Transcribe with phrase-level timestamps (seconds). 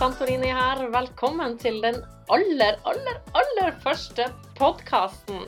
[0.00, 0.78] Santorini her.
[0.94, 1.98] Velkommen til den
[2.32, 4.24] aller, aller, aller første
[4.56, 5.42] podkasten.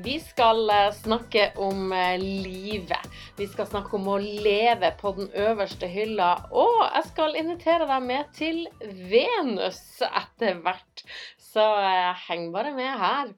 [0.00, 3.18] Vi skal eh, snakke om eh, livet.
[3.36, 6.30] Vi skal snakke om å leve på den øverste hylla.
[6.56, 8.62] Og jeg skal invitere deg med til
[9.10, 11.02] Venus etter hvert.
[11.36, 13.34] Så eh, heng bare med her.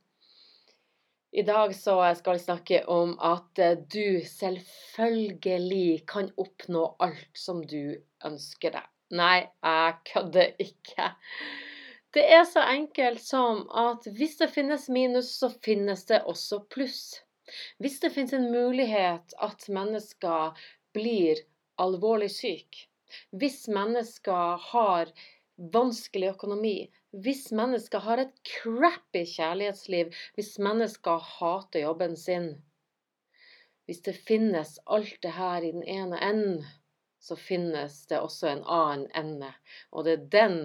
[1.34, 3.58] I dag så skal vi snakke om at
[3.90, 7.98] du selvfølgelig kan oppnå alt som du
[8.30, 8.86] ønsker deg.
[9.10, 11.12] Nei, jeg kødder ikke.
[12.14, 17.22] Det er så enkelt som at hvis det finnes minus, så finnes det også pluss.
[17.80, 20.60] Hvis det finnes en mulighet at mennesker
[20.92, 21.40] blir
[21.80, 22.88] alvorlig syke,
[23.32, 25.12] hvis mennesker har
[25.72, 26.76] vanskelig økonomi,
[27.12, 32.50] hvis mennesker har et crappy kjærlighetsliv, hvis mennesker hater jobben sin
[33.88, 36.66] Hvis det finnes alt det her i den ene enden,
[37.20, 39.52] så finnes det også en annen ende.
[39.90, 40.58] Og det er den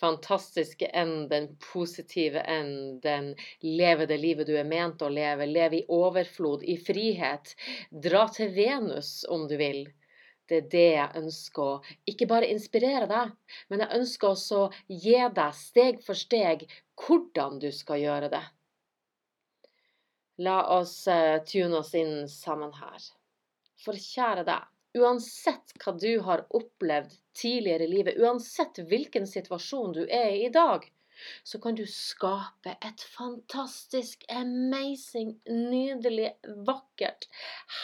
[0.00, 5.48] fantastiske enden, den positive enden, den leve det livet du er ment å leve.
[5.48, 7.54] Leve i overflod, i frihet.
[7.90, 9.86] Dra til Venus om du vil.
[10.46, 13.32] Det er det jeg ønsker å ikke bare inspirere deg,
[13.70, 16.62] men jeg ønsker også å gi deg steg for steg
[17.02, 18.44] hvordan du skal gjøre det.
[20.46, 23.02] La oss uh, tune oss inn sammen her.
[23.82, 30.04] For kjære deg, Uansett hva du har opplevd tidligere i livet, uansett hvilken situasjon du
[30.06, 30.86] er i i dag,
[31.44, 36.32] så kan du skape et fantastisk, amazing, nydelig,
[36.68, 37.28] vakkert,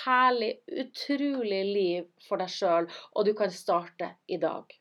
[0.04, 4.78] herlig, utrolig liv for deg sjøl, og du kan starte i dag.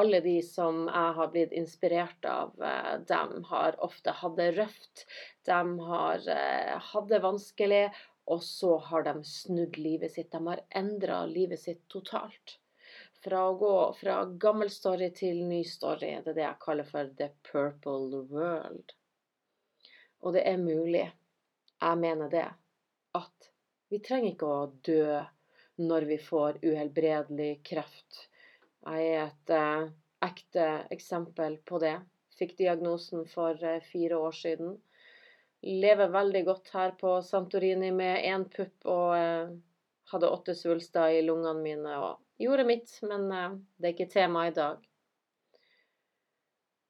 [0.00, 5.02] Alle de som jeg har blitt inspirert av, de dem har ofte hatt det røft.
[5.44, 7.82] De har eh, hatt det vanskelig,
[8.24, 10.30] og så har de snudd livet sitt.
[10.32, 12.58] De har endra livet sitt totalt.
[13.22, 16.14] Fra å gå fra gammel story til ny story.
[16.22, 18.94] Det er det jeg kaller for the purple world.
[20.22, 21.06] Og det er mulig,
[21.82, 22.46] jeg mener det,
[23.18, 23.48] at
[23.90, 25.18] vi trenger ikke å dø
[25.82, 28.26] når vi får uhelbredelig kreft.
[28.86, 29.90] Jeg er et uh,
[30.22, 31.96] ekte eksempel på det.
[32.38, 34.76] Fikk diagnosen for uh, fire år siden
[35.62, 39.52] lever veldig godt her på Santorini med én pupp og eh,
[40.12, 44.48] hadde åtte svulster i lungene mine og gjorde mitt, men eh, det er ikke tema
[44.48, 44.82] i dag.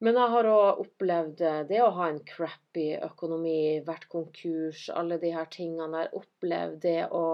[0.03, 5.21] Men jeg har òg opplevd eh, det å ha en crappy økonomi, vært konkurs, alle
[5.23, 5.93] de her tingene.
[5.93, 7.27] Jeg har opplevd det å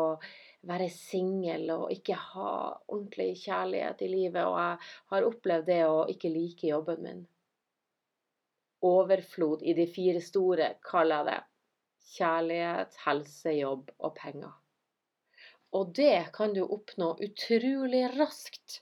[0.69, 2.53] være singel og ikke ha
[2.91, 4.43] ordentlig kjærlighet i livet.
[4.44, 7.26] Og jeg har opplevd det å ikke like jobben min
[8.84, 11.41] overflod i de fire store, kaller jeg det.
[12.09, 14.55] Kjærlighet, helse, jobb og penger.
[15.77, 18.81] Og det kan du oppnå utrolig raskt.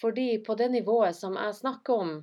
[0.00, 2.14] Fordi på det nivået som jeg snakker om,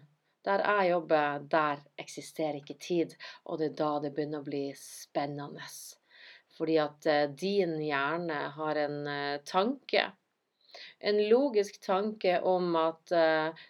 [0.46, 3.14] der jeg jobber, der eksisterer ikke tid.
[3.46, 5.70] Og det er da det begynner å bli spennende.
[6.58, 10.10] Fordi at eh, din hjerne har en eh, tanke.
[11.00, 13.64] En logisk tanke om at eh,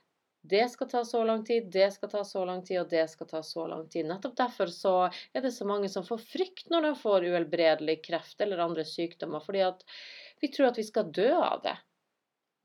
[0.43, 3.27] det skal ta så lang tid, det skal ta så lang tid, og det skal
[3.29, 4.09] ta så lang tid.
[4.09, 4.93] Nettopp derfor så
[5.31, 9.39] er det så mange som får frykt når de får uhelbredelig kreft eller andre sykdommer,
[9.39, 9.85] fordi at
[10.43, 11.77] vi tror at vi skal dø av det.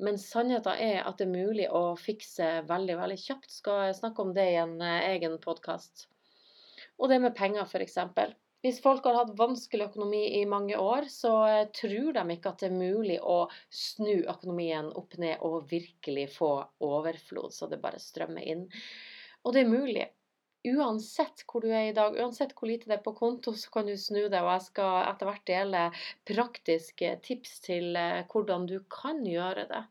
[0.02, 3.50] Men sannheten er at det er mulig å fikse veldig, veldig kjapt.
[3.50, 6.06] Skal jeg snakke om det i en eh, egen podkast.
[6.98, 7.98] Og det med penger, f.eks.
[8.68, 12.60] Hvis folk har hatt vanskelig økonomi i mange år, så eh, tror de ikke at
[12.60, 13.36] det er mulig å
[13.72, 16.50] snu økonomien opp ned og virkelig få
[16.84, 18.66] overflod, så det bare strømmer inn.
[19.48, 20.04] Og det er mulig.
[20.68, 23.88] Uansett hvor du er i dag, uansett hvor lite det er på konto, så kan
[23.88, 24.42] du snu det.
[24.42, 25.84] Og jeg skal etter hvert dele
[26.28, 29.84] praktiske tips til eh, hvordan du kan gjøre det.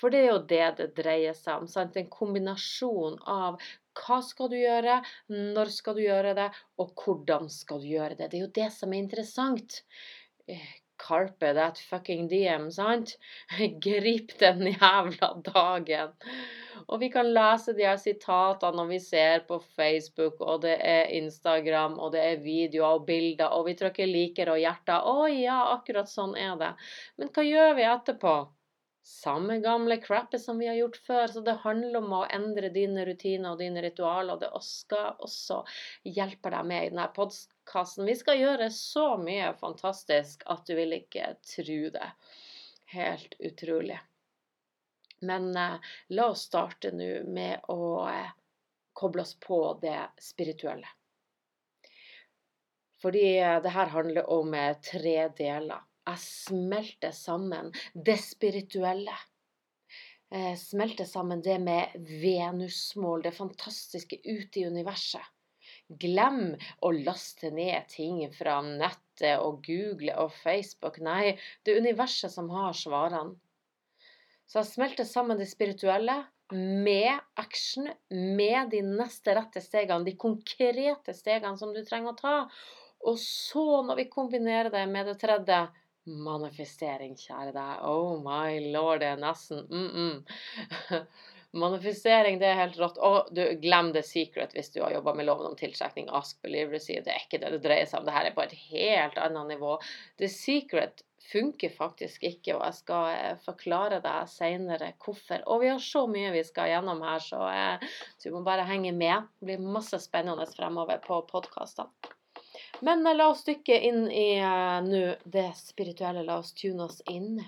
[0.00, 1.70] For det er jo det det dreier seg om.
[1.70, 1.96] Sant?
[1.96, 3.60] En kombinasjon av
[4.00, 5.00] hva skal du gjøre,
[5.30, 6.50] når skal du gjøre det,
[6.80, 8.30] og hvordan skal du gjøre det.
[8.30, 9.82] Det er jo det som er interessant.
[10.48, 13.16] Eh, Carpe that fucking DM, sant?
[13.86, 16.12] Grip den jævla dagen.
[16.88, 21.12] Og vi kan lese de her sitatene når vi ser på Facebook, og det er
[21.20, 25.06] Instagram, og det er videoer og bilder, og vi trykker liker og hjerter.
[25.08, 26.72] Å ja, akkurat sånn er det.
[27.16, 28.34] Men hva gjør vi etterpå?
[29.10, 31.26] Samme gamle crappet som vi har gjort før.
[31.26, 34.36] Så det handler om å endre dine rutiner og dine ritualer.
[34.36, 35.62] Og det skal også
[36.06, 38.06] hjelpe deg med i denne podkasten.
[38.08, 42.12] Vi skal gjøre så mye fantastisk at du vil ikke tro det.
[42.94, 43.98] Helt utrolig.
[45.26, 48.32] Men eh, la oss starte nå med å eh,
[48.96, 50.88] koble oss på det spirituelle.
[53.02, 59.16] Fordi eh, det her handler om eh, tre deler jeg smelter sammen det spirituelle.
[60.30, 65.24] Jeg smelter sammen det med venusmål, det fantastiske ute i universet.
[65.90, 66.54] Glem
[66.86, 71.00] å laste ned ting fra nettet og Google og Facebook.
[71.02, 71.34] Nei,
[71.66, 73.34] det er universet som har svarene.
[74.46, 76.16] Så jeg smelter sammen det spirituelle
[76.54, 82.36] med action, med de neste rette stegene, de konkrete stegene som du trenger å ta.
[83.06, 85.60] Og så, når vi kombinerer det med det tredje
[86.06, 87.82] manifestering, kjære deg.
[87.86, 91.04] Oh my lord, det er nesten mm -mm.
[91.52, 92.98] Manifestering, det er helt rått.
[92.98, 96.08] Og du, glem The Secret hvis du har jobba med loven om tiltrekning.
[96.08, 97.02] Ask, believe, receive.
[97.02, 98.06] Det er ikke det det dreier seg om.
[98.06, 99.78] Det her er på et helt annet nivå.
[100.18, 101.02] The Secret
[101.32, 105.42] funker faktisk ikke, og jeg skal eh, forklare deg senere hvorfor.
[105.46, 107.42] Og vi har så mye vi skal gjennom her, så,
[107.82, 109.28] du så vi må bare henge med.
[109.40, 112.14] Det blir masse spennende fremover på podkastene.
[112.80, 114.28] Men eh, la oss dykke inn i
[114.86, 116.24] nå det spirituelle.
[116.26, 117.40] La oss tune oss inn.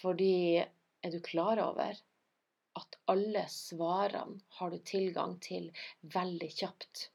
[0.00, 1.96] Fordi er du klar over
[2.80, 5.70] at alle svarene har du tilgang til
[6.14, 7.08] veldig kjapt.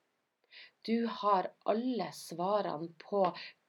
[0.85, 3.23] Du har alle svarene på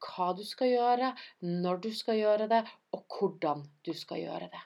[0.04, 2.60] hva du skal gjøre, når du skal gjøre det,
[2.92, 4.64] og hvordan du skal gjøre det.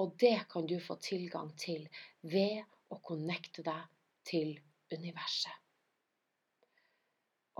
[0.00, 1.86] Og det kan du få tilgang til
[2.34, 3.86] ved å connecte deg
[4.26, 4.56] til
[4.90, 5.61] universet.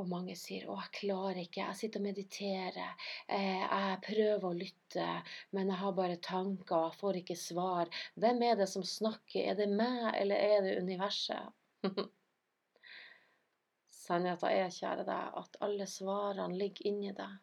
[0.00, 1.60] Og mange sier 'Å, jeg klarer ikke.
[1.60, 2.94] Jeg sitter og mediterer.
[3.28, 5.08] Eh, jeg prøver å lytte,
[5.52, 9.50] men jeg har bare tanker, jeg får ikke svar.' Hvem er det som snakker?
[9.50, 11.52] Er det meg, eller er det universet?
[14.02, 17.36] Sannheten er, kjære deg, at alle svarene ligger inni deg.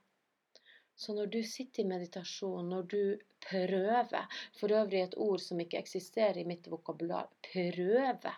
[0.99, 3.03] Så når du sitter i meditasjon, når du
[3.45, 4.25] prøver
[4.59, 8.33] For øvrig et ord som ikke eksisterer i mitt vokabular prøve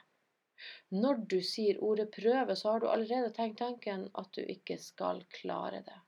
[0.94, 5.24] når du sier ordet prøve, så har du allerede tenkt tanken at du ikke skal
[5.42, 6.00] klare det.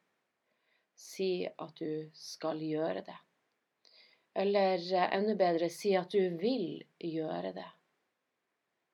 [0.99, 3.19] Si at du skal gjøre det.
[4.33, 7.69] Eller eh, enda bedre, si at du vil gjøre det.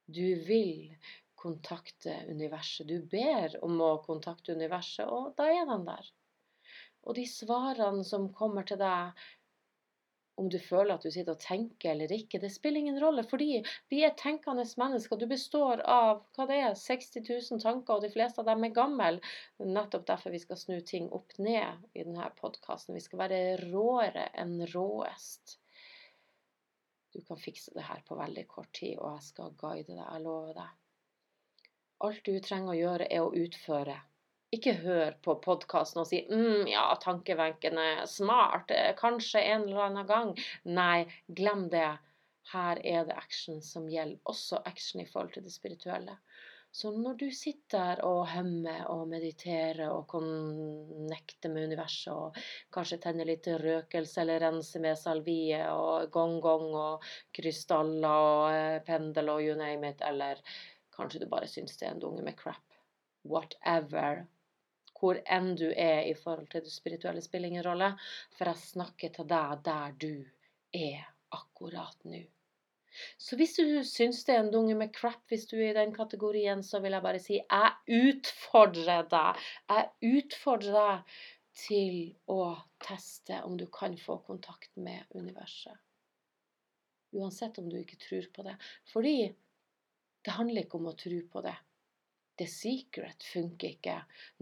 [0.10, 0.96] Du vil
[1.40, 2.88] kontakte universet.
[2.90, 6.10] Du ber om å kontakte universet, og da er den der.
[7.08, 9.14] Og de svarene som kommer til deg,
[10.40, 12.40] om du føler at du sitter og tenker eller ikke.
[12.42, 13.60] Det spiller ingen rolle, fordi
[13.92, 15.20] vi er tenkende mennesker.
[15.20, 18.76] Du består av hva det er, 60 000 tanker, og de fleste av dem er
[18.76, 19.10] gamle.
[19.60, 22.96] Nettopp derfor vi skal snu ting opp ned i denne podkasten.
[22.96, 25.58] Vi skal være råere enn råest.
[27.14, 30.04] Du kan fikse det her på veldig kort tid, og jeg skal guide deg.
[30.06, 30.78] Jeg lover deg.
[32.06, 33.98] Alt du trenger å gjøre, er å utføre
[34.56, 40.08] ikke hør på podkasten og si mm, ja, er smart, eh, kanskje en eller annen
[40.10, 40.32] gang.
[40.66, 41.90] Nei, glem det.
[42.50, 46.16] Her er det action som gjelder, også action i forhold til det spirituelle.
[46.72, 52.38] Så når du sitter og hømmer og mediterer og connecter med universet og
[52.74, 59.34] kanskje tenner litt røkelse eller renser med salvie og gong-gong og krystaller og eh, pendel
[59.34, 60.42] og you name it, eller
[60.94, 62.66] kanskje du bare syns det er en dunge med crap.
[63.26, 64.26] Whatever
[65.00, 67.94] hvor enn du er i forhold til det spirituelle spiller ingen rolle,
[68.38, 70.12] for jeg snakker til deg der du
[70.76, 72.22] er akkurat nå.
[73.22, 75.94] Så hvis du syns det er en dunge med crap, hvis du er i den
[75.96, 79.44] kategorien, så vil jeg bare si jeg utfordrer deg.
[79.70, 81.20] Jeg utfordrer deg
[81.60, 82.00] til
[82.32, 82.42] å
[82.84, 85.76] teste om du kan få kontakt med universet.
[87.16, 88.56] Uansett om du ikke tror på det.
[88.92, 89.18] Fordi
[90.26, 91.56] det handler ikke om å tro på det.
[92.40, 93.98] The secret funker ikke.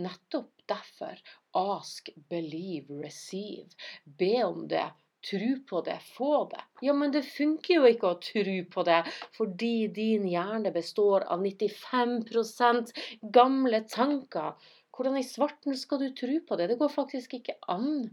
[0.06, 1.18] Nettopp derfor
[1.58, 3.70] ask, believe, receive.
[4.06, 4.86] Be om det.
[5.28, 6.62] Tro på det, få det.
[6.86, 9.00] Ja, men det funker jo ikke å tro på det,
[9.36, 12.94] fordi din hjerne består av 95%
[13.34, 14.54] gamle tanker.
[14.94, 16.70] Hvordan i svarten skal du tro på det?
[16.72, 18.06] Det går faktisk ikke an.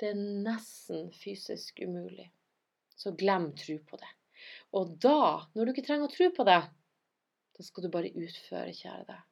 [0.00, 2.30] Det er nesten fysisk umulig.
[2.96, 4.10] Så glem tro på det.
[4.74, 6.58] Og da, når du ikke trenger å tro på det,
[7.54, 9.22] da skal du bare utføre, kjære deg.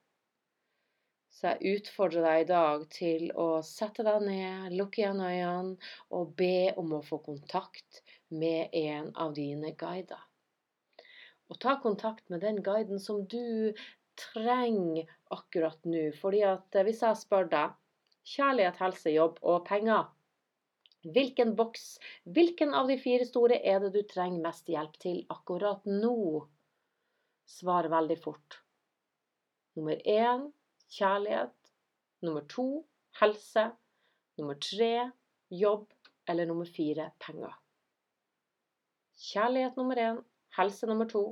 [1.33, 6.35] Så jeg utfordrer deg i dag til å sette deg ned, lukke igjen øynene og
[6.39, 10.21] be om å få kontakt med en av dine guider.
[11.51, 13.73] Og ta kontakt med den guiden som du
[14.21, 16.11] trenger akkurat nå.
[16.21, 17.75] Fordi at eh, hvis jeg spør deg
[18.35, 20.11] kjærlighet, helse, jobb og penger
[21.03, 21.97] Hvilken boks,
[22.31, 26.47] hvilken av de fire store er det du trenger mest hjelp til akkurat nå?
[27.47, 28.63] Svar veldig fort.
[29.77, 30.53] Nummer én
[30.91, 31.57] kjærlighet.
[32.23, 32.85] Nummer to
[33.21, 33.71] helse.
[34.39, 35.11] Nummer tre
[35.51, 35.93] jobb.
[36.29, 37.63] Eller nummer fire penger.
[39.23, 40.19] Kjærlighet nummer én,
[40.57, 41.23] helse nummer to.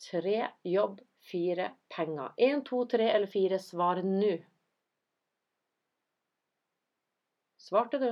[0.00, 1.00] Tre jobb,
[1.30, 2.32] fire penger.
[2.38, 3.58] Én, to, tre eller fire.
[3.58, 4.32] Svar nå.
[7.60, 8.10] Svarte du?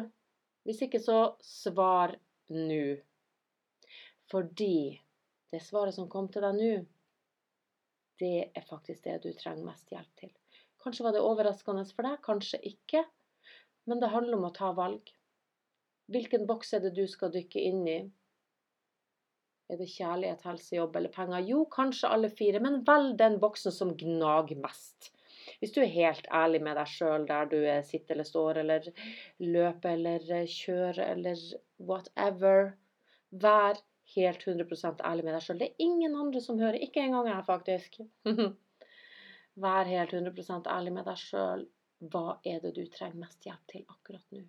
[0.68, 2.14] Hvis ikke, så svar
[2.52, 2.98] nå.
[4.30, 5.00] Fordi
[5.52, 6.72] det svaret som kom til deg nå,
[8.18, 10.32] det er faktisk det du trenger mest hjelp til.
[10.82, 13.04] Kanskje var det overraskende for deg, kanskje ikke.
[13.88, 15.10] Men det handler om å ta valg.
[16.12, 17.98] Hvilken boks er det du skal dykke inn i?
[19.68, 21.44] Er det kjærlighet, helse, jobb eller penger?
[21.44, 25.10] Jo, kanskje alle fire, men velg den boksen som gnager mest.
[25.60, 28.88] Hvis du er helt ærlig med deg sjøl der du sitter eller står eller
[29.44, 31.44] løper eller kjører eller
[31.90, 32.72] whatever,
[33.44, 33.80] vær
[34.14, 35.58] helt 100 ærlig med deg sjøl.
[35.60, 38.00] Det er ingen andre som hører, ikke engang jeg, faktisk.
[39.64, 41.66] vær helt 100 ærlig med deg sjøl.
[41.98, 44.44] Hva er det du trenger mest hjelp til akkurat nå?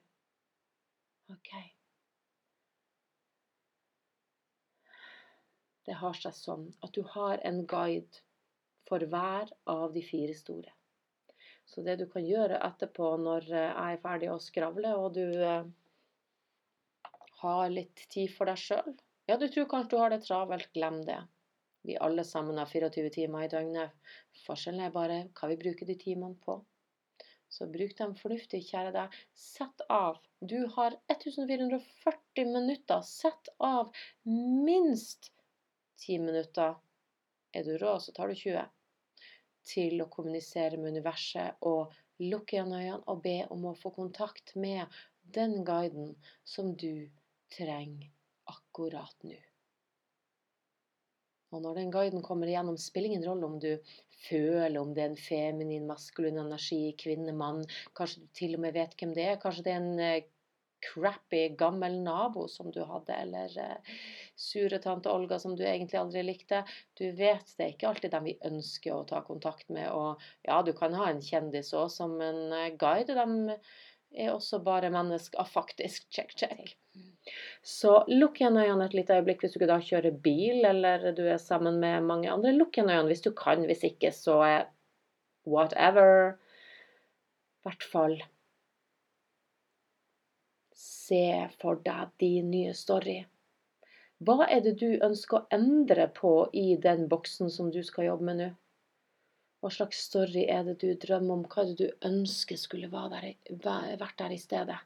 [1.34, 1.52] OK.
[5.90, 8.22] Det har seg sånn at du har en guide
[8.90, 10.74] for hver av de fire store.
[11.70, 15.26] Så det du kan gjøre etterpå når eh, jeg er ferdig å skravle, og du
[15.26, 15.66] eh,
[17.42, 18.96] har litt tid for deg sjøl
[19.30, 21.20] Ja, du tror kanskje du har det travelt, glem det.
[21.86, 24.16] Vi alle sammen har 24 timer i døgnet.
[24.42, 26.56] Forskjellen er bare hva vi bruker de timene på.
[27.46, 29.20] Så bruk dem fornuftig, kjære deg.
[29.38, 30.18] Sett av.
[30.42, 33.06] Du har 1440 minutter.
[33.06, 33.94] Sett av
[34.66, 35.30] minst
[36.08, 36.82] 10 minutter.
[37.54, 38.68] Er du rå, så tar du 20.
[39.76, 41.94] Til å kommunisere med universet og
[42.26, 45.02] lukke igjen øynene og be om å få kontakt med
[45.38, 47.12] den guiden som du
[47.54, 48.10] trenger
[48.52, 49.38] akkurat nå.
[51.50, 53.72] Og når den guiden kommer igjennom, spiller ingen rolle om du
[54.28, 57.64] føler om det er en feminin, maskulin energi, kvinne, mann.
[57.98, 59.40] Kanskje du til og med vet hvem det er.
[59.42, 60.28] Kanskje det er en eh,
[60.86, 63.98] crappy gammel nabo som du hadde, eller uh,
[64.40, 66.62] sure tante Olga som du egentlig aldri likte.
[67.00, 69.90] Du vet det er ikke alltid dem vi ønsker å ta kontakt med.
[69.92, 73.18] Og ja, du kan ha en kjendis òg som en uh, guide.
[73.18, 73.58] De
[74.24, 75.44] er også bare mennesker.
[75.50, 76.08] Faktisk.
[76.14, 76.78] Check, check.
[77.66, 81.24] Så lukk igjen øynene et lite øyeblikk hvis du ikke da kjører bil, eller du
[81.28, 82.56] er sammen med mange andre.
[82.56, 83.66] Lukk igjen øynene hvis du kan.
[83.70, 84.40] Hvis ikke, så
[85.48, 86.38] whatever.
[87.60, 88.22] I hvert fall
[91.10, 93.20] se for deg din nye story.
[94.24, 98.28] Hva er det du ønsker å endre på i den boksen som du skal jobbe
[98.28, 98.50] med nå?
[99.60, 101.46] Hva slags story er det du drømmer om?
[101.52, 104.78] Hva er det du ønsker skulle vært der i stedet?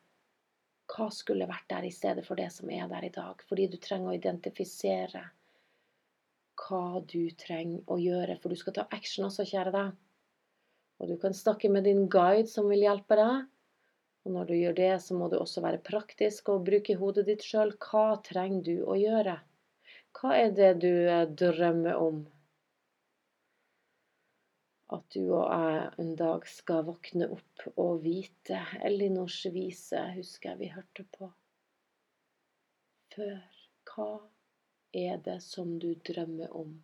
[0.92, 3.40] Hva skulle vært der i stedet for det som er der i dag?
[3.48, 5.24] Fordi du trenger å identifisere
[6.64, 8.38] hva du trenger å gjøre.
[8.42, 9.96] For du skal ta action også, kjære deg.
[11.02, 13.48] Og du kan snakke med din guide som vil hjelpe deg.
[14.24, 17.44] Og når du gjør det, så må du også være praktisk og bruke hodet ditt
[17.44, 17.74] sjøl.
[17.76, 19.40] Hva trenger du å gjøre?
[20.16, 22.24] Hva er det du eh, drømmer om?
[24.94, 28.60] At du og jeg en dag skal våkne opp og vite.
[28.86, 31.32] Elinors vise husker jeg vi hørte på
[33.16, 33.42] før.
[33.90, 34.10] Hva
[34.94, 36.78] er det som du drømmer om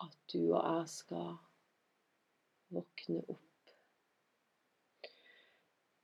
[0.00, 1.30] at du og jeg skal
[2.74, 3.46] våkne opp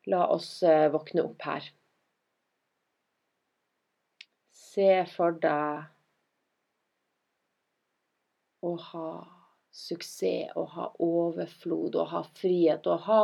[0.06, 1.64] La oss eh, våkne opp her.
[4.54, 5.88] Se for deg
[8.62, 9.08] å ha
[9.76, 13.20] suksess, og ha overflod, og ha frihet, og ha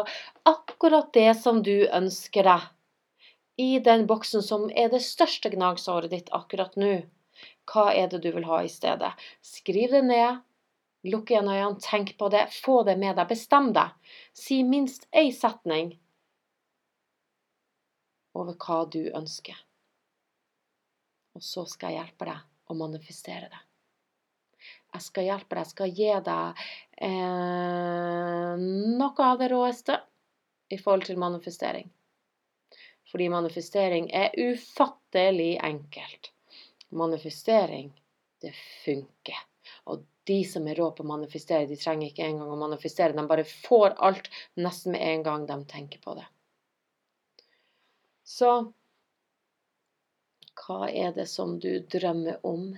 [0.49, 2.69] akkurat det som du ønsker deg.
[3.61, 6.95] I den boksen som er det største gnagsåret ditt akkurat nå.
[7.69, 9.13] Hva er det du vil ha i stedet?
[9.45, 10.41] Skriv det ned.
[11.03, 13.91] Lukk igjen øynene, tenk på det, få det med deg, bestem deg.
[14.39, 15.97] Si minst én setning
[18.39, 19.59] over hva du ønsker.
[21.37, 23.63] Og så skal jeg hjelpe deg å manifestere det.
[24.93, 26.63] Jeg skal hjelpe deg, jeg skal gi deg
[27.09, 28.65] eh,
[29.01, 29.97] noe av det råeste
[30.73, 31.89] i forhold til manifestering.
[33.13, 36.33] Fordi manifestering er ufattelig enkelt.
[36.97, 37.91] Manifestering,
[38.41, 38.53] det
[38.85, 39.41] funker.
[39.85, 43.17] Og de som er rå på å manifestere, de trenger ikke engang å manifestere.
[43.17, 44.31] De bare får alt
[44.61, 46.29] nesten med en gang de tenker på det.
[48.25, 48.53] Så
[50.63, 52.71] hva er det som du drømmer om?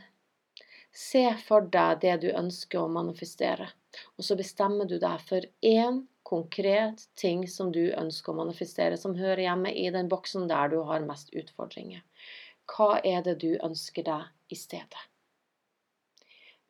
[0.94, 3.66] Se for deg det du ønsker å manifestere,
[4.14, 9.16] og så bestemmer du deg for én konkret ting som du ønsker å manifestere, som
[9.18, 12.04] hører hjemme i den boksen der du har mest utfordringer.
[12.70, 15.02] Hva er det du ønsker deg i stedet?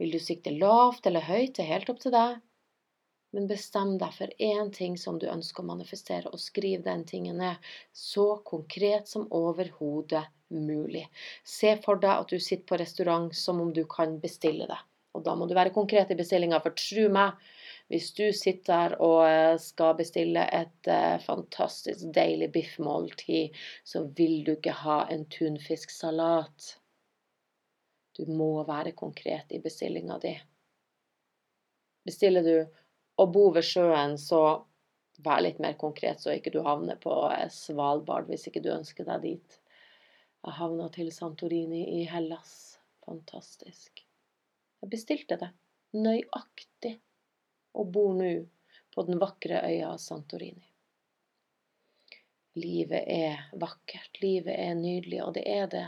[0.01, 2.41] Vil du sikte lavt eller høyt, det er helt opp til deg.
[3.35, 7.39] Men bestem deg for én ting som du ønsker å manifestere, og skriv den tingen
[7.43, 10.25] ned så konkret som overhodet
[10.55, 11.05] mulig.
[11.45, 14.81] Se for deg at du sitter på restaurant som om du kan bestille det.
[15.15, 17.39] Og da må du være konkret i bestillinga, for tro meg,
[17.93, 24.41] hvis du sitter der og eh, skal bestille et uh, fantastisk deilig biffmåltid, så vil
[24.47, 26.71] du ikke ha en tunfisksalat.
[28.17, 30.33] Du må være konkret i bestillinga di.
[32.09, 32.57] Bestiller du
[33.21, 34.65] å bo ved sjøen, så
[35.25, 39.07] vær litt mer konkret, så ikke du havner på eh, Svalbard hvis ikke du ønsker
[39.09, 39.61] deg dit.
[40.45, 42.79] Jeg havna til Santorini i Hellas.
[43.07, 44.03] Fantastisk.
[44.83, 45.49] Jeg bestilte det
[45.97, 46.99] nøyaktig,
[47.73, 48.29] og bor nå
[48.93, 50.67] på den vakre øya Santorini.
[52.61, 55.87] Livet er vakkert, livet er nydelig, og det er det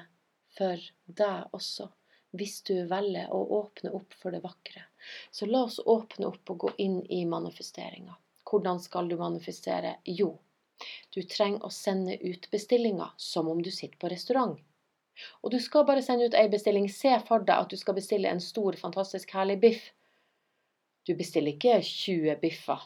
[0.57, 0.89] for
[1.21, 1.91] deg også
[2.37, 4.87] hvis du velger å åpne opp for det vakre.
[5.31, 8.17] Så la oss åpne opp og gå inn i manifesteringa.
[8.49, 9.99] Hvordan skal du manifestere?
[10.05, 10.33] Jo,
[11.15, 14.59] du trenger å sende ut bestillinger som om du sitter på restaurant.
[15.43, 16.91] Og du skal bare sende ut ei bestilling.
[16.93, 19.87] Se for deg at du skal bestille en stor, fantastisk herlig biff.
[21.09, 22.85] Du bestiller ikke 20 biffer.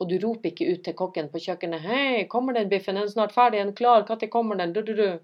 [0.00, 2.96] Og du roper ikke ut til kokken på kjøkkenet 'Hei, kommer den biffen?
[2.96, 3.60] Den Er snart ferdig?
[3.60, 4.06] Den Er klar?
[4.08, 5.20] Når kommer den?' Du, du, du.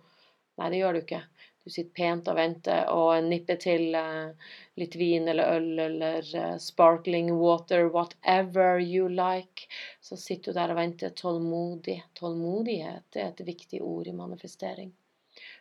[0.59, 1.23] Nei, det gjør du ikke.
[1.65, 4.33] Du sitter pent og venter og nipper til uh,
[4.81, 9.69] litt vin eller øl eller uh, sparkling water, whatever you like.
[10.01, 11.99] Så sitter du der og venter tålmodig.
[12.17, 14.95] Tålmodighet er et viktig ord i manifestering.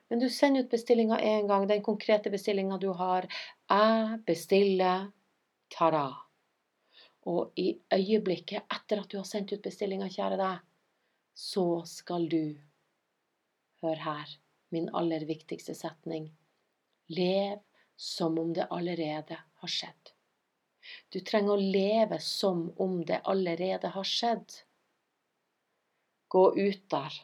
[0.10, 3.27] Men du sender ut bestillinga én gang, den konkrete bestillinga du har.
[3.70, 5.12] Jeg bestiller
[5.75, 6.08] ta-da.
[7.27, 10.68] Og i øyeblikket etter at du har sendt ut bestillinga, kjære deg,
[11.36, 12.44] så skal du
[13.79, 14.39] Hør her
[14.70, 16.30] min aller viktigste setning.
[17.08, 17.60] Lev
[17.96, 20.14] som om det allerede har skjedd.
[21.10, 24.62] Du trenger å leve som om det allerede har skjedd.
[26.30, 27.18] Gå ut der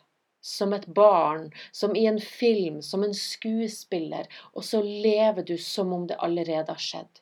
[0.45, 5.93] som et barn, som i en film, som en skuespiller, og så lever du som
[5.93, 7.21] om det allerede har skjedd.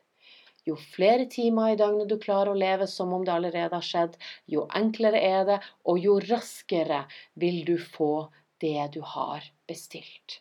[0.68, 4.18] Jo flere timer i døgnet du klarer å leve som om det allerede har skjedd,
[4.48, 7.04] jo enklere er det, og jo raskere
[7.40, 8.28] vil du få
[8.64, 10.40] det du har bestilt.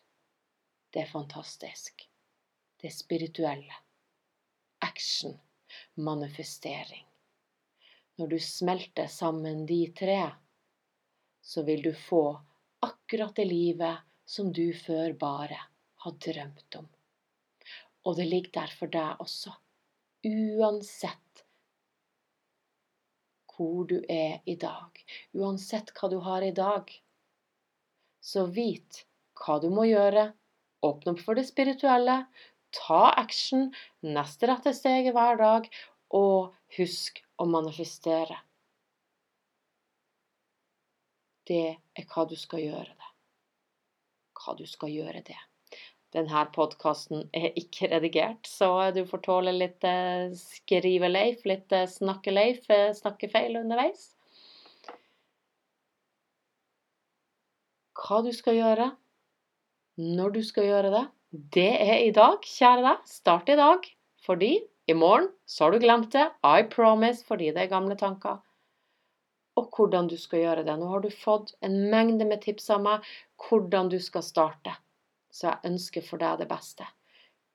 [0.95, 2.04] Det er fantastisk.
[2.78, 3.75] Det er spirituelle.
[4.78, 5.35] Action.
[5.95, 7.02] Manifestering.
[8.15, 10.30] Når du smelter sammen de tre,
[11.41, 12.23] så vil du få
[12.87, 15.58] akkurat det livet som du før bare
[16.06, 16.87] har drømt om.
[18.06, 19.56] Og det ligger der for deg også.
[20.30, 21.47] Uansett
[23.56, 25.02] hvor du er i dag,
[25.35, 26.87] uansett hva du har i dag,
[28.23, 29.02] så vit
[29.43, 30.30] hva du må gjøre.
[30.87, 32.23] Åpne opp for det spirituelle.
[32.75, 33.71] Ta action.
[34.06, 35.69] Neste rette steget hver dag.
[36.15, 38.39] Og husk å manifestere.
[41.49, 41.65] Det
[41.99, 43.08] er hva du skal gjøre det.
[44.39, 45.39] Hva du skal gjøre det.
[46.13, 52.67] Denne podkasten er ikke redigert, så du får tåle litt eh, skrive-Leif, litt eh, snakke-Leif,
[52.69, 54.11] eh, snakkefeil underveis.
[57.99, 58.91] Hva du skal gjøre,
[60.00, 61.02] når du skal gjøre det,
[61.33, 63.05] det er i dag, kjære deg.
[63.09, 63.85] Start i dag.
[64.23, 64.52] Fordi
[64.89, 66.26] i morgen så har du glemt det.
[66.45, 68.41] I promise, fordi det er gamle tanker.
[69.57, 70.76] Og hvordan du skal gjøre det.
[70.81, 73.13] Nå har du fått en mengde med tips av meg
[73.49, 74.75] hvordan du skal starte.
[75.33, 76.89] Så jeg ønsker for deg det beste.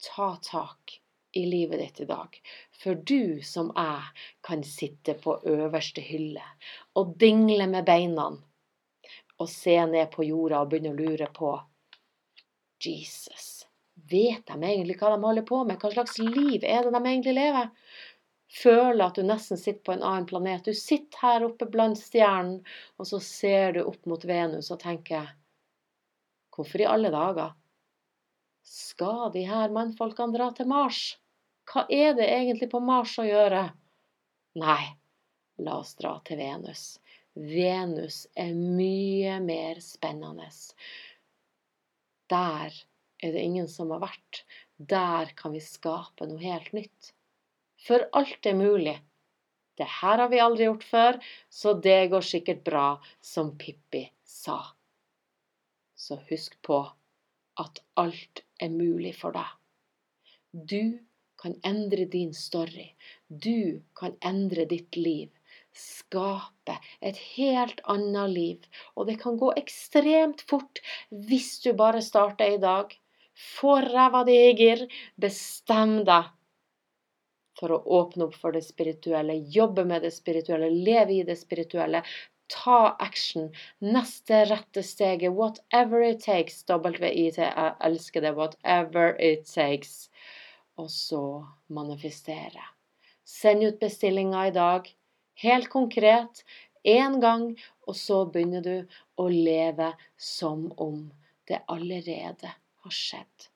[0.01, 0.97] Ta tak
[1.37, 2.37] i livet ditt i dag.
[2.81, 6.45] For du som jeg kan sitte på øverste hylle
[6.97, 8.31] og dingle med beina
[9.37, 11.53] og se ned på jorda og begynne å lure på
[12.83, 13.67] Jesus.
[14.09, 15.79] Vet de egentlig hva de holder på med?
[15.81, 17.69] Hva slags liv er det de egentlig lever?
[18.57, 20.65] Føler at du nesten sitter på en annen planet.
[20.65, 22.61] Du sitter her oppe blant stjernene,
[22.97, 25.33] og så ser du opp mot Venus og tenker
[26.55, 27.51] Hvorfor i alle dager
[28.67, 31.01] skal de her mannfolkene dra til Mars?
[31.67, 33.67] Hva er det egentlig på Mars å gjøre?
[34.57, 34.83] Nei,
[35.61, 36.97] la oss dra til Venus.
[37.37, 40.47] Venus er mye mer spennende.
[42.33, 42.73] Der
[43.21, 44.41] er det ingen som har vært.
[44.77, 47.11] Der kan vi skape noe helt nytt.
[47.85, 48.95] For alt er mulig.
[49.77, 51.19] Det her har vi aldri gjort før,
[51.49, 52.87] så det går sikkert bra,
[53.21, 54.57] som Pippi sa.
[55.93, 56.81] Så husk på
[57.61, 59.53] at alt er mulig for deg.
[60.53, 60.97] Du
[61.37, 62.89] kan endre din story.
[63.29, 65.36] Du kan endre ditt liv
[65.77, 68.69] skape et helt annet liv.
[68.95, 72.95] Og det kan gå ekstremt fort hvis du bare starter i dag.
[73.37, 74.87] Få ræva di i gir.
[75.21, 76.33] Bestem deg
[77.57, 82.03] for å åpne opp for det spirituelle, jobbe med det spirituelle, leve i det spirituelle.
[82.47, 83.49] Ta action.
[83.83, 85.33] Neste rette steget.
[85.35, 86.61] Whatever it takes.
[86.69, 87.37] WIT.
[87.41, 88.31] Jeg elsker det.
[88.37, 90.07] Whatever it takes.
[90.79, 92.63] Og så manifestere.
[93.27, 94.87] Send ut bestillinga i dag
[95.43, 96.43] helt konkret
[96.83, 97.51] én gang,
[97.87, 101.07] og så begynner du å leve som om
[101.47, 102.51] det allerede
[102.83, 103.49] har skjedd.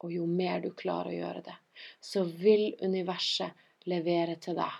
[0.00, 1.56] Og jo mer du klarer å gjøre det,
[2.00, 4.72] så vil universet levere til deg.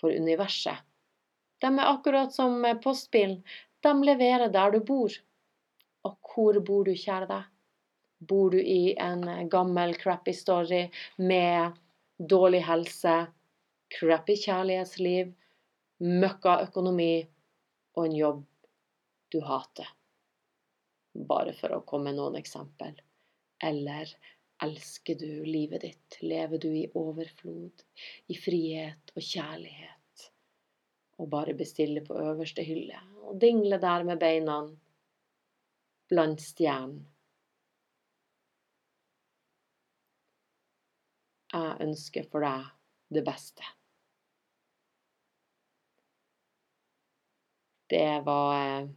[0.00, 0.82] For universet,
[1.62, 3.40] de er akkurat som postbilen.
[3.80, 5.12] De leverer der du bor.
[6.04, 7.46] Og hvor bor du, kjære deg?
[8.28, 11.76] Bor du i en gammel, crappy story med
[12.16, 13.16] dårlig helse,
[13.92, 15.32] crappy kjærlighetsliv,
[16.02, 17.26] møkka økonomi
[17.96, 18.44] og en jobb
[19.32, 19.88] du hater?
[21.16, 22.96] Bare for å komme med noen eksempel.
[23.64, 24.10] Eller
[24.62, 26.18] elsker du livet ditt?
[26.20, 27.84] Lever du i overflod,
[28.28, 29.92] i frihet og kjærlighet?
[31.16, 34.60] Og bare bestiller på øverste hylle og dingler der med beina
[36.10, 37.06] blant stjernene.
[41.56, 42.75] Jeg ønsker for deg
[43.12, 43.62] det beste.
[47.90, 48.88] Det var eh,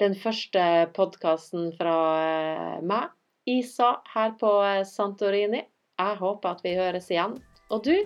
[0.00, 0.62] den første
[0.96, 3.14] podkasten fra eh, meg,
[3.48, 5.64] Isa, her på eh, Santorini.
[6.00, 7.38] Jeg håper at vi høres igjen.
[7.72, 7.96] Og du,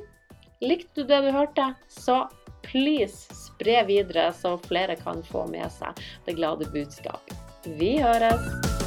[0.62, 2.25] likte du det du hørte, så
[2.64, 7.35] please spre videre, så flere kan få med seg det glade budskap.
[7.79, 8.84] Vi høres!